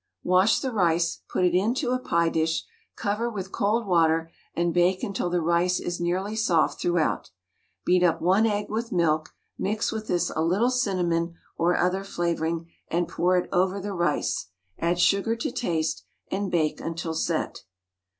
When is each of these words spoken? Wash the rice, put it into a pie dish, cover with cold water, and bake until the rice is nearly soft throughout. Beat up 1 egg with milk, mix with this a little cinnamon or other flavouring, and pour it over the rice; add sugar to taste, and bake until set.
Wash 0.23 0.61
the 0.61 0.71
rice, 0.71 1.19
put 1.29 1.45
it 1.45 1.53
into 1.55 1.91
a 1.91 1.99
pie 1.99 2.29
dish, 2.29 2.65
cover 2.95 3.29
with 3.29 3.51
cold 3.51 3.85
water, 3.85 4.31
and 4.55 4.73
bake 4.73 5.03
until 5.03 5.29
the 5.29 5.43
rice 5.43 5.79
is 5.79 6.01
nearly 6.01 6.35
soft 6.35 6.81
throughout. 6.81 7.29
Beat 7.85 8.01
up 8.01 8.19
1 8.19 8.47
egg 8.47 8.65
with 8.67 8.91
milk, 8.91 9.35
mix 9.59 9.91
with 9.91 10.07
this 10.07 10.31
a 10.35 10.41
little 10.41 10.71
cinnamon 10.71 11.35
or 11.55 11.77
other 11.77 12.03
flavouring, 12.03 12.65
and 12.87 13.07
pour 13.07 13.37
it 13.37 13.47
over 13.51 13.79
the 13.79 13.93
rice; 13.93 14.47
add 14.79 14.99
sugar 14.99 15.35
to 15.35 15.51
taste, 15.51 16.03
and 16.31 16.49
bake 16.49 16.81
until 16.81 17.13
set. 17.13 17.61